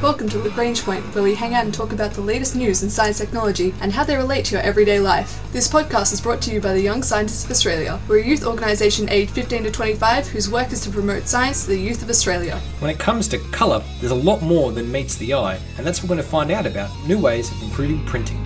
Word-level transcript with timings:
Welcome 0.00 0.28
to 0.28 0.38
Lagrange 0.38 0.84
Point, 0.84 1.02
where 1.12 1.24
we 1.24 1.34
hang 1.34 1.54
out 1.54 1.64
and 1.64 1.74
talk 1.74 1.92
about 1.92 2.12
the 2.12 2.20
latest 2.20 2.54
news 2.54 2.84
in 2.84 2.88
science 2.88 3.18
technology 3.18 3.74
and 3.80 3.92
how 3.92 4.04
they 4.04 4.14
relate 4.14 4.44
to 4.44 4.54
your 4.54 4.62
everyday 4.62 5.00
life. 5.00 5.42
This 5.52 5.66
podcast 5.66 6.12
is 6.12 6.20
brought 6.20 6.40
to 6.42 6.52
you 6.52 6.60
by 6.60 6.72
the 6.72 6.80
Young 6.80 7.02
Scientists 7.02 7.44
of 7.44 7.50
Australia. 7.50 7.98
We're 8.06 8.20
a 8.20 8.24
youth 8.24 8.46
organisation 8.46 9.08
aged 9.08 9.32
15 9.32 9.64
to 9.64 9.72
25 9.72 10.28
whose 10.28 10.48
work 10.48 10.70
is 10.70 10.82
to 10.82 10.90
promote 10.90 11.26
science 11.26 11.64
to 11.64 11.70
the 11.70 11.80
youth 11.80 12.00
of 12.00 12.10
Australia. 12.10 12.60
When 12.78 12.92
it 12.92 13.00
comes 13.00 13.26
to 13.28 13.38
colour, 13.50 13.82
there's 13.98 14.12
a 14.12 14.14
lot 14.14 14.40
more 14.40 14.70
than 14.70 14.92
meets 14.92 15.16
the 15.16 15.34
eye, 15.34 15.58
and 15.76 15.84
that's 15.84 16.00
what 16.00 16.04
we're 16.10 16.14
going 16.14 16.24
to 16.24 16.30
find 16.30 16.52
out 16.52 16.64
about 16.64 16.96
new 17.08 17.18
ways 17.18 17.50
of 17.50 17.60
improving 17.60 18.06
printing. 18.06 18.44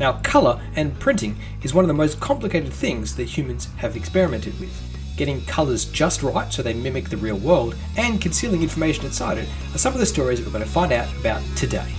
Now, 0.00 0.14
colour 0.24 0.60
and 0.74 0.98
printing 0.98 1.36
is 1.62 1.72
one 1.72 1.84
of 1.84 1.88
the 1.88 1.94
most 1.94 2.18
complicated 2.18 2.72
things 2.72 3.14
that 3.14 3.38
humans 3.38 3.68
have 3.76 3.94
experimented 3.94 4.58
with 4.58 4.91
getting 5.16 5.44
colours 5.44 5.84
just 5.84 6.22
right 6.22 6.52
so 6.52 6.62
they 6.62 6.74
mimic 6.74 7.08
the 7.08 7.16
real 7.16 7.36
world, 7.36 7.74
and 7.96 8.20
concealing 8.20 8.62
information 8.62 9.04
inside 9.04 9.38
it 9.38 9.48
are 9.74 9.78
some 9.78 9.92
of 9.92 10.00
the 10.00 10.06
stories 10.06 10.40
we're 10.40 10.52
going 10.52 10.64
to 10.64 10.70
find 10.70 10.92
out 10.92 11.08
about 11.18 11.42
today 11.56 11.92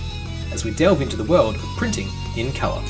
as 0.52 0.64
we 0.64 0.70
delve 0.70 1.02
into 1.02 1.16
the 1.16 1.24
world 1.24 1.54
of 1.56 1.62
printing 1.76 2.08
in 2.36 2.52
colour. 2.52 2.82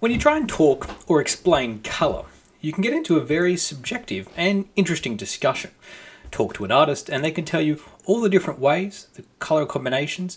When 0.00 0.12
you 0.12 0.18
try 0.18 0.36
and 0.36 0.48
talk 0.48 1.08
or 1.08 1.20
explain 1.20 1.80
colour, 1.80 2.24
you 2.60 2.72
can 2.72 2.82
get 2.82 2.92
into 2.92 3.16
a 3.16 3.24
very 3.24 3.56
subjective 3.56 4.28
and 4.36 4.68
interesting 4.76 5.16
discussion. 5.16 5.70
Talk 6.30 6.52
to 6.54 6.64
an 6.64 6.72
artist, 6.72 7.08
and 7.08 7.24
they 7.24 7.30
can 7.30 7.44
tell 7.44 7.62
you 7.62 7.80
all 8.04 8.20
the 8.20 8.28
different 8.28 8.60
ways, 8.60 9.08
the 9.14 9.24
colour 9.38 9.64
combinations 9.64 10.36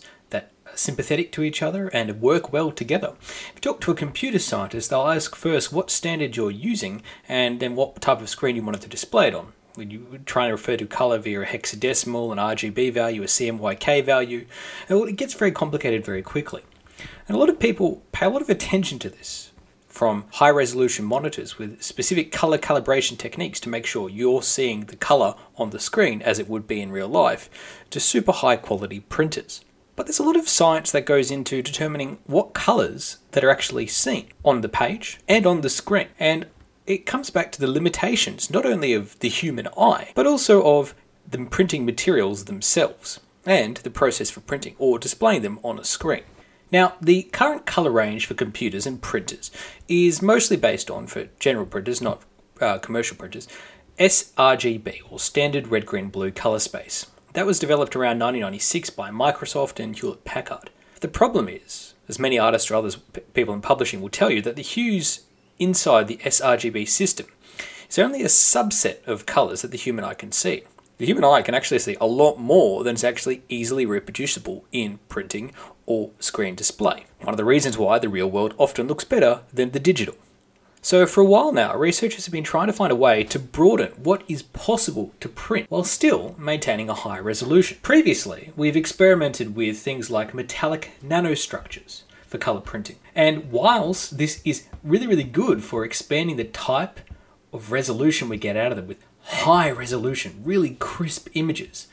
sympathetic 0.76 1.32
to 1.34 1.44
each 1.44 1.62
other 1.62 1.88
and 1.90 2.22
work 2.22 2.52
well 2.52 2.72
together. 2.72 3.14
If 3.20 3.54
you 3.56 3.62
talk 3.62 3.82
to 3.82 3.92
a 3.92 3.96
computer 3.96 4.40
scientist, 4.40 4.90
they'll 4.90 5.08
ask 5.08 5.36
first 5.36 5.74
what 5.74 5.92
standard 5.92 6.36
you're 6.36 6.52
using 6.52 7.02
and 7.28 7.60
then 7.60 7.76
what 7.76 8.02
type 8.02 8.22
of 8.22 8.30
screen 8.30 8.56
you 8.56 8.64
wanted 8.64 8.82
to 8.82 8.90
display 8.90 9.28
it 9.28 9.36
on. 9.36 9.54
When 9.76 9.92
you 9.92 10.22
try 10.26 10.48
to 10.48 10.54
refer 10.54 10.76
to 10.78 10.88
color 10.88 11.20
via 11.20 11.42
a 11.42 11.46
hexadecimal, 11.46 12.32
an 12.32 12.40
RGB 12.40 12.92
value, 12.92 13.22
a 13.22 13.28
CMYK 13.28 14.04
value, 14.04 14.48
it 14.90 15.16
gets 15.16 15.36
very 15.36 15.52
complicated 15.52 16.04
very 16.04 16.24
quickly. 16.24 16.64
And 17.28 17.36
a 17.36 17.40
lot 17.40 17.50
of 17.50 17.59
people 17.59 18.02
pay 18.12 18.26
a 18.26 18.30
lot 18.30 18.42
of 18.42 18.50
attention 18.50 18.98
to 19.00 19.09
this 19.09 19.52
from 19.88 20.26
high 20.34 20.50
resolution 20.50 21.04
monitors 21.04 21.58
with 21.58 21.81
specific 21.81 22.31
color 22.31 22.58
calibration 22.58 23.18
techniques 23.18 23.59
to 23.59 23.70
make 23.70 23.86
sure 23.86 24.09
you're 24.09 24.44
seeing 24.44 24.81
the 24.81 24.96
color 24.96 25.34
on 25.58 25.72
the 25.72 25.80
screen 25.80 26.22
as 26.22 26.38
it 26.38 26.48
would 26.48 26.68
be 26.68 26.81
in 26.81 26.92
real 26.92 27.08
life 27.08 27.50
to 27.90 28.00
super 28.00 28.31
high 28.31 28.56
quality 28.56 29.00
printers. 29.00 29.62
But 29.98 30.06
there's 30.06 30.20
a 30.20 30.23
lot 30.23 30.38
of 30.38 30.48
science 30.48 30.92
that 30.92 31.08
goes 31.08 31.31
into 31.31 31.64
determining 31.64 32.20
what 32.28 32.53
colours 32.53 33.17
that 33.31 33.44
are 33.44 33.50
actually 33.50 33.88
seen 33.88 34.28
on 34.45 34.62
the 34.62 34.70
page 34.70 35.20
and 35.28 35.48
on 35.48 35.62
the 35.62 35.72
screen. 35.72 36.09
And 36.20 36.45
it 36.86 37.08
comes 37.08 37.31
back 37.31 37.52
to 37.52 37.59
the 37.59 37.67
limitations 37.67 38.52
not 38.52 38.64
only 38.64 38.94
of 38.94 39.18
the 39.20 39.28
human 39.28 39.68
eye, 39.75 40.12
but 40.14 40.28
also 40.28 40.64
of 40.64 40.94
the 41.28 41.44
printing 41.45 41.84
materials 41.84 42.45
themselves 42.45 43.20
and 43.44 43.78
the 43.78 43.90
process 43.90 44.30
for 44.30 44.40
printing 44.42 44.75
or 44.78 45.00
displaying 45.00 45.42
them 45.42 45.59
on 45.64 45.80
a 45.80 45.84
screen. 45.84 46.23
Now, 46.72 46.94
the 47.02 47.23
current 47.23 47.66
colour 47.66 47.92
range 47.92 48.28
for 48.28 48.36
computers 48.36 48.86
and 48.86 49.02
printers 49.02 49.50
is 49.88 50.22
mostly 50.22 50.58
based 50.58 50.92
on, 50.92 51.08
for 51.08 51.28
general 51.40 51.66
printers, 51.66 52.02
not 52.02 52.22
uh, 52.62 52.78
commercial 52.78 53.18
printers, 53.18 53.48
sRGB 53.98 55.00
or 55.09 55.20
Standard 55.20 55.70
Red 55.70 55.88
Green 55.88 56.09
Blue 56.09 56.30
Colour 56.30 56.59
Space. 56.59 57.08
That 57.38 57.46
was 57.46 57.60
developed 57.60 57.96
around 57.96 58.18
1996 58.18 58.90
by 58.90 59.12
Microsoft 59.12 59.80
and 59.80 59.96
Hewlett 59.96 60.26
Packard. 60.26 60.72
The 61.02 61.08
problem 61.08 61.48
is, 61.48 61.94
as 62.10 62.18
many 62.18 62.40
artists 62.40 62.72
or 62.72 62.74
other 62.74 62.90
people 63.36 63.54
in 63.54 63.62
publishing 63.62 64.02
will 64.02 64.10
tell 64.10 64.32
you, 64.32 64.42
that 64.42 64.56
the 64.56 64.64
hues 64.64 65.22
inside 65.60 66.08
the 66.08 66.18
sRGB 66.18 66.88
system 66.88 67.28
is 67.88 68.00
only 68.00 68.24
a 68.24 68.26
subset 68.26 69.06
of 69.06 69.28
colours 69.28 69.62
that 69.62 69.70
the 69.70 69.78
human 69.78 70.04
eye 70.04 70.16
can 70.16 70.32
see. 70.32 70.64
The 70.98 71.06
human 71.06 71.24
eye 71.24 71.44
can 71.44 71.54
actually 71.54 71.78
see 71.78 71.96
a 72.02 72.08
lot 72.08 72.40
more 72.40 72.84
than 72.84 72.96
is 72.96 73.04
actually 73.04 73.44
easily 73.50 73.86
reproducible 73.86 74.66
in 74.72 74.98
printing 75.08 75.54
or 75.86 76.10
screen 76.20 76.56
display. 76.56 77.06
One 77.20 77.36
of 77.36 77.38
the 77.38 77.46
reasons 77.46 77.78
why 77.78 78.00
the 78.00 78.09
real 78.09 78.31
world 78.31 78.56
often 78.58 78.88
looks 78.88 79.03
better 79.03 79.42
than 79.53 79.70
the 79.70 79.80
digital. 79.80 80.16
So, 80.82 81.06
for 81.06 81.22
a 81.22 81.26
while 81.26 81.52
now, 81.52 81.76
researchers 81.76 82.26
have 82.26 82.32
been 82.32 82.44
trying 82.44 82.68
to 82.68 82.74
find 82.74 82.92
a 82.92 82.96
way 82.96 83.24
to 83.26 83.40
broaden 83.40 83.92
what 84.02 84.24
is 84.28 84.44
possible 84.44 85.14
to 85.20 85.28
print 85.28 85.70
while 85.70 85.84
still 85.84 86.36
maintaining 86.38 86.90
a 86.90 86.94
high 86.94 87.20
resolution. 87.20 87.80
Previously, 87.82 88.54
we've 88.56 88.78
experimented 88.78 89.56
with 89.56 89.80
things 89.80 90.10
like 90.10 90.34
metallic 90.34 90.92
nanostructures 91.04 92.04
for 92.26 92.38
color 92.38 92.62
printing. 92.62 92.98
And 93.16 93.52
whilst 93.52 94.18
this 94.18 94.42
is 94.46 94.68
really, 94.84 95.08
really 95.08 95.24
good 95.24 95.64
for 95.64 95.84
expanding 95.84 96.38
the 96.38 96.44
type 96.44 97.00
of 97.52 97.72
resolution 97.72 98.30
we 98.30 98.38
get 98.38 98.56
out 98.58 98.72
of 98.72 98.78
them 98.78 98.88
with 98.88 99.04
high 99.22 99.72
resolution, 99.72 100.42
really 100.44 100.76
crisp 100.80 101.28
images, 101.34 101.88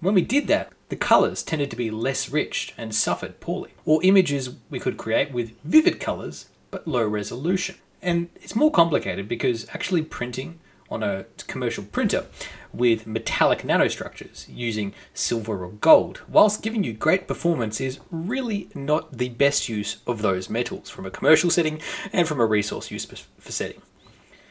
when 0.00 0.14
we 0.14 0.22
did 0.22 0.48
that, 0.48 0.72
the 0.88 0.96
colours 0.96 1.42
tended 1.42 1.70
to 1.70 1.76
be 1.76 1.90
less 1.90 2.28
rich 2.28 2.74
and 2.76 2.94
suffered 2.94 3.40
poorly. 3.40 3.70
Or 3.84 4.02
images 4.02 4.56
we 4.68 4.80
could 4.80 4.96
create 4.96 5.32
with 5.32 5.52
vivid 5.62 6.00
colours 6.00 6.46
but 6.70 6.88
low 6.88 7.06
resolution. 7.06 7.76
And 8.02 8.30
it's 8.36 8.56
more 8.56 8.70
complicated 8.70 9.28
because 9.28 9.66
actually 9.72 10.02
printing 10.02 10.58
on 10.90 11.02
a 11.02 11.24
commercial 11.46 11.84
printer 11.84 12.26
with 12.72 13.06
metallic 13.06 13.60
nanostructures 13.60 14.44
using 14.48 14.92
silver 15.14 15.64
or 15.64 15.70
gold, 15.70 16.20
whilst 16.28 16.62
giving 16.62 16.84
you 16.84 16.92
great 16.92 17.26
performance, 17.26 17.80
is 17.80 18.00
really 18.10 18.68
not 18.74 19.16
the 19.16 19.30
best 19.30 19.68
use 19.68 19.98
of 20.06 20.20
those 20.20 20.50
metals 20.50 20.90
from 20.90 21.06
a 21.06 21.10
commercial 21.10 21.48
setting 21.48 21.80
and 22.12 22.28
from 22.28 22.40
a 22.40 22.46
resource 22.46 22.90
use 22.90 23.06
for 23.06 23.52
setting. 23.52 23.80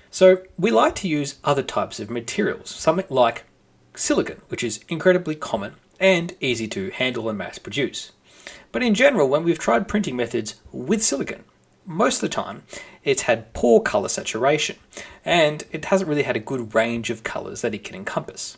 So 0.09 0.41
we 0.57 0.71
like 0.71 0.95
to 0.95 1.07
use 1.07 1.39
other 1.43 1.63
types 1.63 1.99
of 1.99 2.09
materials, 2.09 2.69
something 2.69 3.05
like 3.09 3.43
silicon, 3.95 4.41
which 4.47 4.63
is 4.63 4.83
incredibly 4.89 5.35
common 5.35 5.75
and 5.99 6.35
easy 6.39 6.67
to 6.69 6.89
handle 6.89 7.29
and 7.29 7.37
mass 7.37 7.59
produce. 7.59 8.11
But 8.71 8.83
in 8.83 8.95
general, 8.95 9.29
when 9.29 9.43
we've 9.43 9.59
tried 9.59 9.87
printing 9.87 10.15
methods 10.15 10.55
with 10.71 11.03
silicon, 11.03 11.43
most 11.85 12.17
of 12.17 12.21
the 12.21 12.29
time 12.29 12.63
it's 13.03 13.23
had 13.23 13.53
poor 13.53 13.81
colour 13.81 14.09
saturation, 14.09 14.77
and 15.25 15.63
it 15.71 15.85
hasn't 15.85 16.09
really 16.09 16.23
had 16.23 16.35
a 16.35 16.39
good 16.39 16.73
range 16.75 17.09
of 17.09 17.23
colours 17.23 17.61
that 17.61 17.73
it 17.73 17.83
can 17.83 17.95
encompass. 17.95 18.57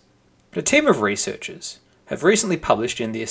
But 0.51 0.59
a 0.59 0.63
team 0.63 0.85
of 0.87 1.01
researchers 1.01 1.79
have 2.07 2.23
recently 2.23 2.57
published 2.57 2.99
in 3.01 3.11
the 3.11 3.25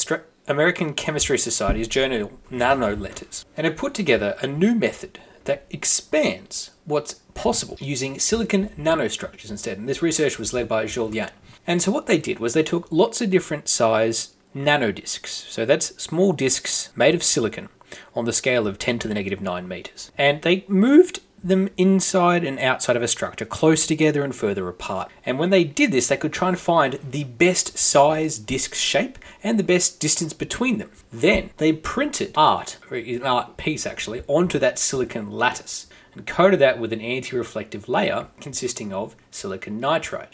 American 0.49 0.95
Chemistry 0.95 1.39
Society's 1.39 1.89
journal 1.89 2.33
Nano 2.51 2.97
Letters 2.97 3.45
and 3.57 3.65
have 3.65 3.77
put 3.77 3.95
together 3.95 4.37
a 4.41 4.47
new 4.47 4.75
method 4.75 5.21
that 5.45 5.67
expands 5.71 6.71
what's 6.85 7.15
possible 7.35 7.77
using 7.81 8.19
silicon 8.19 8.69
nanostructures 8.71 9.51
instead. 9.51 9.79
And 9.79 9.89
this 9.89 10.03
research 10.03 10.39
was 10.39 10.53
led 10.53 10.69
by 10.69 10.85
Zhou 10.85 11.13
Lian. 11.13 11.31
And 11.67 11.81
so 11.81 11.93
what 11.93 12.07
they 12.07 12.19
did 12.19 12.39
was 12.39 12.55
they 12.55 12.63
took 12.63 12.91
lots 12.91 13.21
of 13.21 13.31
different 13.31 13.69
size 13.69 14.35
nanodiscs. 14.55 15.29
So 15.29 15.65
that's 15.65 16.03
small 16.03 16.33
discs 16.33 16.91
made 16.97 17.15
of 17.15 17.23
silicon 17.23 17.69
on 18.15 18.25
the 18.25 18.33
scale 18.33 18.67
of 18.67 18.79
10 18.79 18.99
to 19.01 19.09
the 19.09 19.15
negative 19.15 19.41
9 19.41 19.67
meters. 19.67 20.11
And 20.17 20.43
they 20.43 20.65
moved 20.69 21.21
them 21.45 21.69
inside 21.77 22.45
and 22.45 22.59
outside 22.59 22.97
of 22.97 23.03
a 23.03 23.09
structure, 23.09 23.45
close 23.45 23.87
together 23.87 24.23
and 24.23 24.35
further 24.35 24.69
apart. 24.69 25.11
And 25.27 25.39
when 25.39 25.51
they 25.51 25.65
did 25.65 25.91
this, 25.91 26.09
they 26.09 26.17
could 26.17 26.33
try 26.33 26.49
and 26.49 26.59
find 26.59 26.99
the 27.03 27.25
best 27.25 27.77
size 27.77 28.39
disc 28.39 28.75
shape 28.75 29.19
and 29.43 29.59
the 29.59 29.65
best 29.65 29.99
distance 30.01 30.33
between 30.33 30.79
them. 30.79 30.91
Then 31.13 31.51
they 31.57 31.73
printed 31.73 32.33
art, 32.37 32.79
an 32.91 33.25
art 33.25 33.57
piece 33.57 33.87
actually, 33.87 34.23
onto 34.29 34.59
that 34.61 34.79
silicon 34.79 35.31
lattice 35.31 35.87
and 36.15 36.27
coated 36.27 36.61
that 36.61 36.79
with 36.79 36.93
an 36.93 37.01
anti-reflective 37.01 37.89
layer 37.89 38.29
consisting 38.41 38.93
of 38.93 39.17
silicon 39.31 39.81
nitride. 39.81 40.29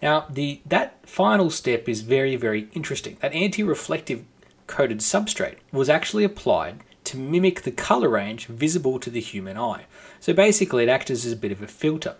Now, 0.00 0.26
the 0.30 0.60
that 0.64 1.06
final 1.08 1.50
step 1.50 1.88
is 1.88 2.02
very, 2.02 2.36
very 2.36 2.68
interesting. 2.72 3.18
That 3.20 3.32
anti-reflective 3.32 4.24
coated 4.66 4.98
substrate 4.98 5.56
was 5.72 5.88
actually 5.88 6.24
applied 6.24 6.80
to 7.08 7.16
mimic 7.16 7.62
the 7.62 7.70
colour 7.70 8.08
range 8.08 8.46
visible 8.46 8.98
to 9.00 9.10
the 9.10 9.20
human 9.20 9.56
eye. 9.58 9.86
So 10.20 10.32
basically, 10.32 10.84
it 10.84 10.88
acts 10.88 11.10
as 11.10 11.30
a 11.30 11.36
bit 11.36 11.52
of 11.52 11.62
a 11.62 11.66
filter 11.66 12.16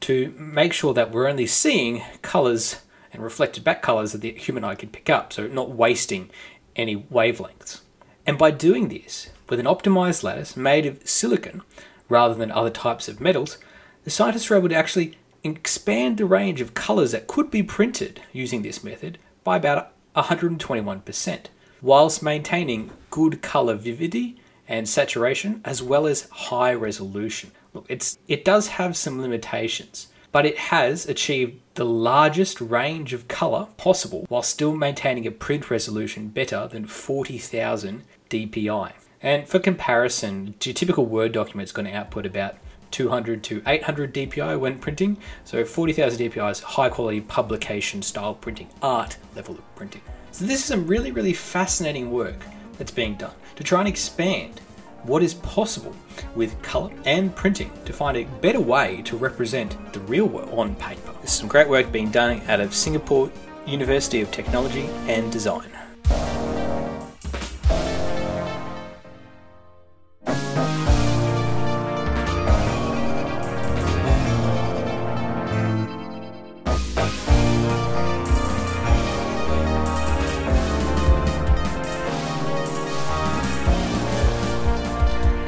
to 0.00 0.34
make 0.36 0.72
sure 0.72 0.94
that 0.94 1.10
we're 1.10 1.28
only 1.28 1.46
seeing 1.46 2.02
colours 2.22 2.82
and 3.12 3.22
reflected 3.22 3.62
back 3.62 3.82
colours 3.82 4.12
that 4.12 4.22
the 4.22 4.32
human 4.32 4.64
eye 4.64 4.74
can 4.74 4.88
pick 4.88 5.10
up, 5.10 5.32
so 5.32 5.46
not 5.46 5.70
wasting 5.70 6.30
any 6.74 6.96
wavelengths. 6.96 7.80
And 8.26 8.38
by 8.38 8.50
doing 8.50 8.88
this 8.88 9.30
with 9.48 9.60
an 9.60 9.66
optimized 9.66 10.22
lattice 10.22 10.56
made 10.56 10.86
of 10.86 11.06
silicon 11.06 11.62
rather 12.08 12.34
than 12.34 12.50
other 12.50 12.70
types 12.70 13.08
of 13.08 13.20
metals, 13.20 13.58
the 14.04 14.10
scientists 14.10 14.48
were 14.48 14.56
able 14.56 14.70
to 14.70 14.74
actually 14.74 15.18
expand 15.44 16.16
the 16.16 16.24
range 16.24 16.60
of 16.60 16.74
colours 16.74 17.12
that 17.12 17.26
could 17.26 17.50
be 17.50 17.62
printed 17.62 18.20
using 18.32 18.62
this 18.62 18.82
method 18.82 19.18
by 19.44 19.56
about 19.56 19.92
121% 20.16 21.46
whilst 21.82 22.22
maintaining 22.22 22.90
good 23.10 23.42
color 23.42 23.74
vividity 23.74 24.36
and 24.68 24.88
saturation 24.88 25.60
as 25.64 25.82
well 25.82 26.06
as 26.06 26.28
high 26.30 26.72
resolution. 26.72 27.50
Look, 27.74 27.86
it's 27.88 28.18
it 28.28 28.44
does 28.44 28.68
have 28.68 28.96
some 28.96 29.20
limitations, 29.20 30.08
but 30.30 30.46
it 30.46 30.56
has 30.56 31.06
achieved 31.06 31.60
the 31.74 31.84
largest 31.84 32.60
range 32.60 33.12
of 33.12 33.28
color 33.28 33.66
possible 33.76 34.24
while 34.28 34.42
still 34.42 34.74
maintaining 34.74 35.26
a 35.26 35.30
print 35.30 35.70
resolution 35.70 36.28
better 36.28 36.68
than 36.68 36.86
40,000 36.86 38.04
dpi. 38.30 38.92
And 39.20 39.48
for 39.48 39.58
comparison, 39.58 40.54
your 40.64 40.74
typical 40.74 41.06
Word 41.06 41.32
document 41.32 41.68
is 41.68 41.72
going 41.72 41.86
to 41.86 41.92
output 41.92 42.26
about 42.26 42.56
200 42.90 43.42
to 43.44 43.62
800 43.66 44.12
DPI 44.12 44.58
when 44.58 44.78
printing. 44.78 45.16
So 45.44 45.64
40,000 45.64 46.30
DPI 46.30 46.50
is 46.50 46.60
high 46.60 46.90
quality 46.90 47.20
publication 47.20 48.02
style 48.02 48.34
printing, 48.34 48.68
art 48.82 49.16
level 49.34 49.54
of 49.54 49.76
printing. 49.76 50.02
So 50.32 50.46
this 50.46 50.60
is 50.60 50.64
some 50.64 50.86
really, 50.86 51.12
really 51.12 51.34
fascinating 51.34 52.10
work 52.10 52.46
that's 52.78 52.90
being 52.90 53.16
done 53.16 53.34
to 53.56 53.62
try 53.62 53.80
and 53.80 53.88
expand 53.88 54.60
what 55.02 55.22
is 55.22 55.34
possible 55.34 55.94
with 56.34 56.60
colour 56.62 56.90
and 57.04 57.36
printing 57.36 57.70
to 57.84 57.92
find 57.92 58.16
a 58.16 58.24
better 58.40 58.60
way 58.60 59.02
to 59.04 59.16
represent 59.18 59.92
the 59.92 60.00
real 60.00 60.24
world 60.24 60.48
on 60.58 60.74
paper. 60.76 61.12
There's 61.18 61.32
some 61.32 61.48
great 61.48 61.68
work 61.68 61.92
being 61.92 62.10
done 62.10 62.40
out 62.48 62.60
of 62.60 62.72
Singapore 62.72 63.30
University 63.66 64.22
of 64.22 64.30
Technology 64.30 64.86
and 65.06 65.30
Design. 65.30 65.68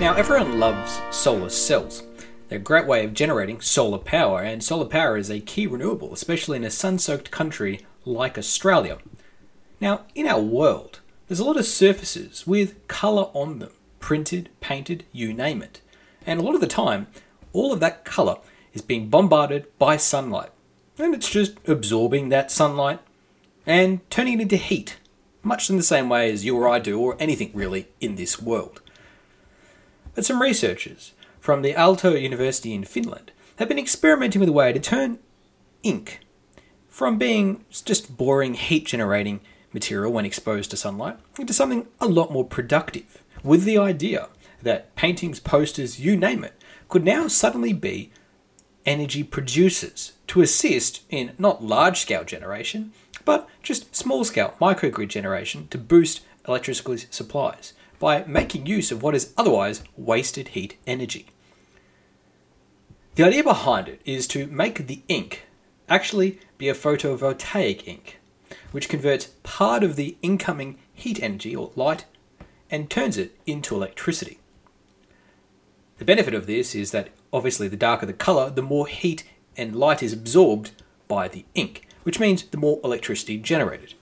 Now, 0.05 0.12
everyone 0.17 0.61
loves 0.61 1.01
solar 1.11 1.49
cells. 1.49 2.03
They're 2.49 2.59
a 2.59 2.62
great 2.62 2.87
way 2.87 3.06
of 3.06 3.15
generating 3.15 3.62
solar 3.62 3.97
power, 3.97 4.43
and 4.43 4.62
solar 4.62 4.85
power 4.85 5.17
is 5.17 5.31
a 5.31 5.41
key 5.41 5.67
renewable, 5.67 6.12
especially 6.12 6.59
in 6.59 6.65
a 6.65 6.71
sun 6.71 6.99
soaked 6.99 7.31
country 7.31 7.87
like 8.05 8.37
Australia. 8.37 8.99
Now, 9.81 10.03
in 10.15 10.27
our 10.27 10.43
world, 10.43 11.01
there's 11.27 11.41
a 11.41 11.45
lot 11.45 11.56
of 11.56 11.65
surfaces 11.65 12.47
with 12.47 12.87
colour 12.87 13.31
on 13.33 13.61
them 13.61 13.71
printed, 13.99 14.51
painted, 14.61 15.05
you 15.11 15.33
name 15.33 15.62
it. 15.62 15.81
And 16.27 16.39
a 16.39 16.43
lot 16.43 16.55
of 16.55 16.61
the 16.61 16.67
time, 16.67 17.06
all 17.55 17.73
of 17.73 17.81
that 17.81 18.05
colour 18.05 18.37
is 18.75 18.83
being 18.83 19.09
bombarded 19.09 19.67
by 19.79 19.97
sunlight. 19.97 20.51
And 20.99 21.15
it's 21.15 21.31
just 21.31 21.56
absorbing 21.67 22.29
that 22.29 22.51
sunlight 22.51 23.01
and 23.65 24.01
turning 24.11 24.35
it 24.35 24.43
into 24.43 24.56
heat, 24.56 24.99
much 25.43 25.71
in 25.71 25.79
the 25.79 25.83
same 25.83 26.11
way 26.11 26.31
as 26.31 26.45
you 26.45 26.59
or 26.59 26.69
I 26.69 26.79
do, 26.79 27.01
or 27.01 27.17
anything 27.19 27.53
really 27.55 27.89
in 28.01 28.17
this 28.17 28.39
world. 28.39 28.83
But 30.15 30.25
some 30.25 30.41
researchers 30.41 31.13
from 31.41 31.63
the 31.63 31.75
Aalto 31.75 32.21
University 32.21 32.73
in 32.73 32.85
Finland 32.85 33.33
have 33.57 33.69
been 33.69 33.79
experimenting 33.79 34.41
with 34.41 34.49
a 34.49 34.53
way 34.53 34.73
to 34.73 34.81
turn 34.81 35.19
ink 35.83 36.21
from 36.89 37.19
being 37.19 37.65
just 37.85 38.17
boring 38.17 38.55
heat 38.55 38.87
generating 38.87 39.41
material 39.73 40.13
when 40.13 40.25
exposed 40.25 40.71
to 40.71 40.77
sunlight 40.77 41.19
into 41.39 41.53
something 41.53 41.89
a 42.01 42.07
lot 42.07 42.33
more 42.33 42.45
productive, 42.45 43.23
with 43.43 43.65
the 43.65 43.77
idea 43.77 44.29
that 44.63 44.95
paintings, 44.95 45.41
posters, 45.41 46.01
you 46.01 46.17
name 46.17 46.45
it, 46.45 46.55
could 46.89 47.05
now 47.05 47.27
suddenly 47.27 47.73
be 47.73 48.13
energy 48.87 49.25
producers 49.25 50.13
to 50.29 50.41
assist 50.41 51.03
in 51.11 51.33
not 51.39 51.65
large 51.65 52.01
scale 52.01 52.25
generation, 52.25 52.93
but 53.25 53.49
just 53.63 53.95
small 53.95 54.25
scale 54.25 54.55
microgrid 54.61 55.09
generation 55.09 55.67
to 55.69 55.79
boost 55.79 56.21
electricity 56.47 57.07
supplies 57.11 57.73
by 58.05 58.23
making 58.27 58.67
use 58.67 58.93
of 58.93 59.03
what 59.03 59.15
is 59.15 59.33
otherwise 59.35 59.83
wasted 59.97 60.49
heat 60.49 60.77
energy. 60.87 61.25
The 63.15 63.25
idea 63.25 63.43
behind 63.43 63.89
it 63.89 64.03
is 64.05 64.27
to 64.27 64.47
make 64.49 64.87
the 64.87 65.01
ink 65.09 65.47
actually 65.89 66.39
be 66.59 66.69
a 66.69 66.75
photovoltaic 66.75 67.89
ink, 67.89 68.21
which 68.73 68.91
converts 68.91 69.29
part 69.43 69.83
of 69.83 69.97
the 69.97 70.19
incoming 70.21 70.77
heat 70.93 71.23
energy 71.23 71.56
or 71.56 71.71
light 71.77 72.05
and 72.71 72.91
turns 72.91 73.17
it 73.17 73.39
into 73.47 73.75
electricity. 73.75 74.39
The 75.97 76.05
benefit 76.05 76.35
of 76.35 76.47
this 76.47 76.75
is 76.75 76.91
that 76.91 77.09
obviously 77.33 77.69
the 77.69 77.85
darker 77.89 78.05
the 78.05 78.12
colour, 78.12 78.51
the 78.51 78.61
more 78.61 78.87
heat 78.87 79.25
and 79.56 79.75
light 79.75 80.03
is 80.03 80.12
absorbed 80.12 80.73
by 81.09 81.27
the 81.27 81.47
ink, 81.55 81.89
which 82.03 82.21
means 82.21 82.43
the 82.43 82.59
more 82.59 82.81
electricity 82.85 83.39
generated. 83.39 83.95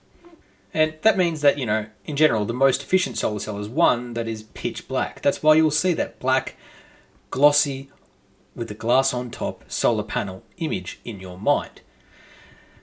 And 0.73 0.95
that 1.03 1.17
means 1.17 1.41
that, 1.41 1.57
you 1.57 1.65
know, 1.65 1.85
in 2.05 2.15
general, 2.15 2.45
the 2.45 2.53
most 2.53 2.81
efficient 2.81 3.17
solar 3.17 3.39
cell 3.39 3.59
is 3.59 3.69
one 3.69 4.13
that 4.15 4.27
is 4.27 4.43
pitch 4.43 4.87
black. 4.87 5.21
That's 5.21 5.43
why 5.43 5.55
you'll 5.55 5.69
see 5.69 5.93
that 5.93 6.19
black, 6.19 6.55
glossy, 7.29 7.91
with 8.55 8.67
the 8.67 8.73
glass 8.73 9.13
on 9.13 9.29
top 9.29 9.63
solar 9.67 10.03
panel 10.03 10.43
image 10.57 10.99
in 11.03 11.19
your 11.19 11.37
mind. 11.37 11.81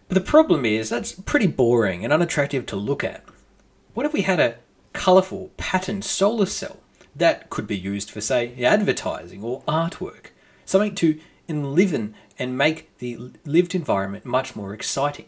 But 0.08 0.14
the 0.14 0.20
problem 0.20 0.64
is 0.64 0.88
that's 0.88 1.12
pretty 1.12 1.46
boring 1.46 2.04
and 2.04 2.12
unattractive 2.12 2.66
to 2.66 2.76
look 2.76 3.04
at. 3.04 3.24
What 3.94 4.06
if 4.06 4.12
we 4.12 4.22
had 4.22 4.40
a 4.40 4.56
colourful, 4.92 5.50
patterned 5.56 6.04
solar 6.04 6.46
cell 6.46 6.78
that 7.14 7.50
could 7.50 7.66
be 7.66 7.76
used 7.76 8.10
for, 8.10 8.20
say, 8.20 8.54
advertising 8.64 9.42
or 9.42 9.62
artwork? 9.62 10.26
Something 10.64 10.94
to 10.96 11.20
enliven 11.48 12.14
and 12.38 12.56
make 12.56 12.96
the 12.98 13.32
lived 13.44 13.74
environment 13.74 14.24
much 14.24 14.54
more 14.54 14.72
exciting. 14.72 15.26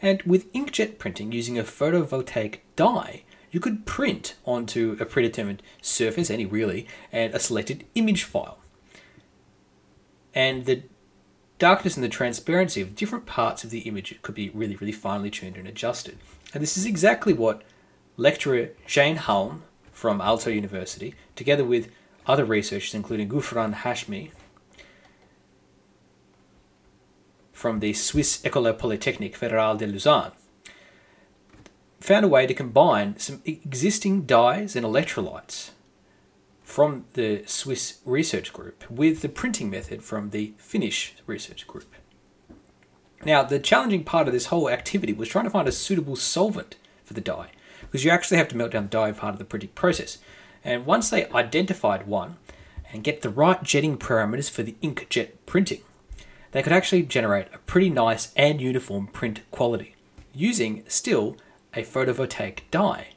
And 0.00 0.22
with 0.22 0.52
inkjet 0.52 0.98
printing 0.98 1.32
using 1.32 1.58
a 1.58 1.64
photovoltaic 1.64 2.58
dye, 2.76 3.24
you 3.50 3.60
could 3.60 3.86
print 3.86 4.34
onto 4.44 4.96
a 5.00 5.04
predetermined 5.04 5.62
surface, 5.80 6.30
any 6.30 6.46
really, 6.46 6.86
and 7.10 7.34
a 7.34 7.40
selected 7.40 7.84
image 7.94 8.24
file. 8.24 8.58
And 10.34 10.66
the 10.66 10.82
darkness 11.58 11.96
and 11.96 12.04
the 12.04 12.08
transparency 12.08 12.80
of 12.80 12.94
different 12.94 13.26
parts 13.26 13.64
of 13.64 13.70
the 13.70 13.80
image 13.80 14.18
could 14.22 14.34
be 14.34 14.50
really, 14.50 14.76
really 14.76 14.92
finely 14.92 15.30
tuned 15.30 15.56
and 15.56 15.66
adjusted. 15.66 16.18
And 16.54 16.62
this 16.62 16.76
is 16.76 16.86
exactly 16.86 17.32
what 17.32 17.62
lecturer 18.16 18.70
Jane 18.86 19.16
Halme 19.16 19.62
from 19.92 20.20
Aalto 20.20 20.54
University, 20.54 21.14
together 21.34 21.64
with 21.64 21.90
other 22.26 22.44
researchers 22.44 22.94
including 22.94 23.28
Ghufran 23.28 23.74
Hashmi 23.74 24.30
from 27.58 27.80
the 27.80 27.92
Swiss 27.92 28.40
École 28.42 28.78
Polytechnique 28.78 29.36
Fédérale 29.36 29.78
de 29.78 29.86
Lausanne, 29.88 30.30
found 31.98 32.24
a 32.24 32.28
way 32.28 32.46
to 32.46 32.54
combine 32.54 33.18
some 33.18 33.42
existing 33.44 34.22
dyes 34.26 34.76
and 34.76 34.86
electrolytes 34.86 35.70
from 36.62 37.04
the 37.14 37.42
Swiss 37.46 37.98
research 38.04 38.52
group 38.52 38.88
with 38.88 39.22
the 39.22 39.28
printing 39.28 39.68
method 39.68 40.04
from 40.04 40.30
the 40.30 40.52
Finnish 40.56 41.16
research 41.26 41.66
group. 41.66 41.92
Now, 43.24 43.42
the 43.42 43.58
challenging 43.58 44.04
part 44.04 44.28
of 44.28 44.32
this 44.32 44.46
whole 44.46 44.70
activity 44.70 45.12
was 45.12 45.28
trying 45.28 45.46
to 45.46 45.50
find 45.50 45.66
a 45.66 45.72
suitable 45.72 46.14
solvent 46.14 46.76
for 47.02 47.14
the 47.14 47.20
dye, 47.20 47.50
because 47.80 48.04
you 48.04 48.12
actually 48.12 48.36
have 48.36 48.46
to 48.48 48.56
melt 48.56 48.70
down 48.70 48.84
the 48.84 48.90
dye 48.90 49.10
part 49.10 49.32
of 49.32 49.40
the 49.40 49.44
printing 49.44 49.70
process. 49.70 50.18
And 50.62 50.86
once 50.86 51.10
they 51.10 51.28
identified 51.30 52.06
one 52.06 52.36
and 52.92 53.02
get 53.02 53.22
the 53.22 53.30
right 53.30 53.60
jetting 53.64 53.98
parameters 53.98 54.48
for 54.48 54.62
the 54.62 54.76
inkjet 54.80 55.30
printing, 55.44 55.80
they 56.52 56.62
could 56.62 56.72
actually 56.72 57.02
generate 57.02 57.48
a 57.52 57.58
pretty 57.58 57.90
nice 57.90 58.32
and 58.36 58.60
uniform 58.60 59.06
print 59.08 59.40
quality 59.50 59.94
using 60.34 60.84
still 60.88 61.36
a 61.74 61.82
photovoltaic 61.82 62.60
dye. 62.70 63.08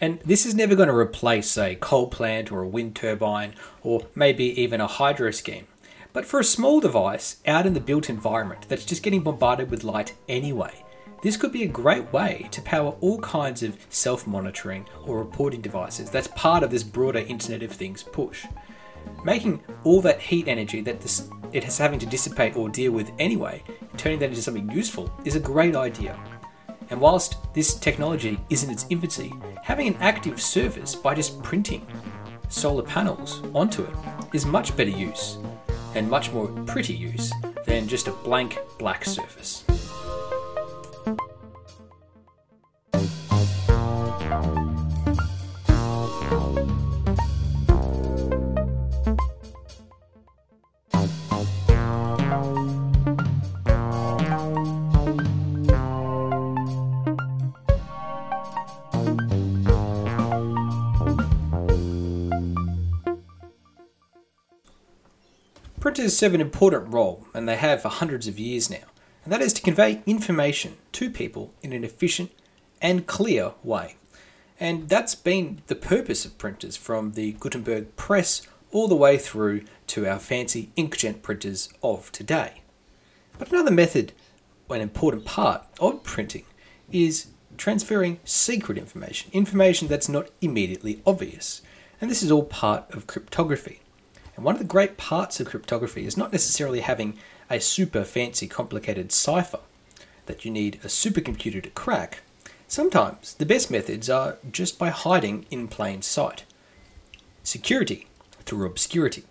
And 0.00 0.20
this 0.20 0.46
is 0.46 0.54
never 0.54 0.76
going 0.76 0.88
to 0.88 0.94
replace 0.94 1.58
a 1.58 1.74
coal 1.74 2.06
plant 2.06 2.52
or 2.52 2.62
a 2.62 2.68
wind 2.68 2.94
turbine 2.94 3.54
or 3.82 4.06
maybe 4.14 4.44
even 4.60 4.80
a 4.80 4.86
hydro 4.86 5.32
scheme. 5.32 5.66
But 6.12 6.24
for 6.24 6.40
a 6.40 6.44
small 6.44 6.80
device 6.80 7.36
out 7.46 7.66
in 7.66 7.74
the 7.74 7.80
built 7.80 8.08
environment 8.08 8.66
that's 8.68 8.84
just 8.84 9.02
getting 9.02 9.22
bombarded 9.22 9.70
with 9.70 9.84
light 9.84 10.14
anyway, 10.28 10.84
this 11.22 11.36
could 11.36 11.52
be 11.52 11.64
a 11.64 11.68
great 11.68 12.12
way 12.12 12.48
to 12.52 12.62
power 12.62 12.94
all 13.00 13.18
kinds 13.20 13.62
of 13.62 13.76
self 13.88 14.26
monitoring 14.26 14.86
or 15.04 15.18
reporting 15.18 15.60
devices 15.60 16.10
that's 16.10 16.28
part 16.28 16.62
of 16.62 16.70
this 16.70 16.84
broader 16.84 17.18
Internet 17.18 17.64
of 17.64 17.72
Things 17.72 18.04
push. 18.04 18.46
Making 19.24 19.62
all 19.84 20.00
that 20.02 20.20
heat 20.20 20.48
energy 20.48 20.80
that 20.82 21.00
this, 21.00 21.28
it 21.52 21.64
is 21.64 21.78
having 21.78 21.98
to 21.98 22.06
dissipate 22.06 22.56
or 22.56 22.68
deal 22.68 22.92
with 22.92 23.10
anyway, 23.18 23.62
turning 23.96 24.18
that 24.20 24.30
into 24.30 24.42
something 24.42 24.70
useful, 24.70 25.12
is 25.24 25.36
a 25.36 25.40
great 25.40 25.76
idea. 25.76 26.18
And 26.90 27.00
whilst 27.00 27.36
this 27.52 27.74
technology 27.74 28.40
is 28.48 28.64
in 28.64 28.70
its 28.70 28.86
infancy, 28.90 29.32
having 29.62 29.88
an 29.88 29.96
active 30.00 30.40
surface 30.40 30.94
by 30.94 31.14
just 31.14 31.42
printing 31.42 31.86
solar 32.48 32.82
panels 32.82 33.42
onto 33.54 33.82
it 33.82 33.94
is 34.32 34.46
much 34.46 34.74
better 34.76 34.90
use 34.90 35.36
and 35.94 36.08
much 36.08 36.32
more 36.32 36.48
pretty 36.66 36.94
use 36.94 37.32
than 37.66 37.86
just 37.86 38.08
a 38.08 38.12
blank 38.12 38.58
black 38.78 39.04
surface. 39.04 39.64
Printers 65.98 66.16
serve 66.16 66.34
an 66.34 66.40
important 66.40 66.94
role, 66.94 67.26
and 67.34 67.48
they 67.48 67.56
have 67.56 67.82
for 67.82 67.88
hundreds 67.88 68.28
of 68.28 68.38
years 68.38 68.70
now, 68.70 68.86
and 69.24 69.32
that 69.32 69.42
is 69.42 69.52
to 69.54 69.62
convey 69.62 70.00
information 70.06 70.76
to 70.92 71.10
people 71.10 71.52
in 71.60 71.72
an 71.72 71.82
efficient 71.82 72.30
and 72.80 73.08
clear 73.08 73.54
way. 73.64 73.96
And 74.60 74.88
that's 74.88 75.16
been 75.16 75.60
the 75.66 75.74
purpose 75.74 76.24
of 76.24 76.38
printers 76.38 76.76
from 76.76 77.14
the 77.14 77.32
Gutenberg 77.32 77.96
press 77.96 78.42
all 78.70 78.86
the 78.86 78.94
way 78.94 79.18
through 79.18 79.62
to 79.88 80.06
our 80.06 80.20
fancy 80.20 80.70
inkjet 80.76 81.20
printers 81.20 81.68
of 81.82 82.12
today. 82.12 82.62
But 83.36 83.50
another 83.50 83.72
method, 83.72 84.12
an 84.70 84.80
important 84.80 85.24
part 85.24 85.64
of 85.80 86.04
printing, 86.04 86.44
is 86.92 87.26
transferring 87.56 88.20
secret 88.22 88.78
information, 88.78 89.32
information 89.32 89.88
that's 89.88 90.08
not 90.08 90.30
immediately 90.40 91.02
obvious. 91.04 91.60
And 92.00 92.08
this 92.08 92.22
is 92.22 92.30
all 92.30 92.44
part 92.44 92.88
of 92.94 93.08
cryptography. 93.08 93.80
And 94.38 94.44
one 94.44 94.54
of 94.54 94.60
the 94.60 94.68
great 94.68 94.96
parts 94.96 95.40
of 95.40 95.48
cryptography 95.48 96.06
is 96.06 96.16
not 96.16 96.30
necessarily 96.30 96.78
having 96.78 97.18
a 97.50 97.58
super 97.58 98.04
fancy 98.04 98.46
complicated 98.46 99.10
cipher 99.10 99.58
that 100.26 100.44
you 100.44 100.52
need 100.52 100.76
a 100.76 100.86
supercomputer 100.86 101.60
to 101.60 101.70
crack. 101.70 102.20
Sometimes 102.68 103.34
the 103.34 103.44
best 103.44 103.68
methods 103.68 104.08
are 104.08 104.38
just 104.48 104.78
by 104.78 104.90
hiding 104.90 105.44
in 105.50 105.66
plain 105.66 106.02
sight. 106.02 106.44
Security 107.42 108.06
through 108.44 108.64
obscurity. 108.64 109.24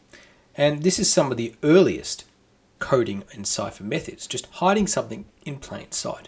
And 0.58 0.84
this 0.84 1.00
is 1.00 1.10
some 1.10 1.32
of 1.32 1.38
the 1.38 1.56
earliest 1.64 2.26
coding 2.80 3.24
and 3.32 3.48
cipher 3.48 3.86
methods, 3.86 4.28
just 4.28 4.48
hiding 4.56 4.88
something 4.88 5.24
in 5.46 5.60
plain 5.60 5.90
sight. 5.94 6.28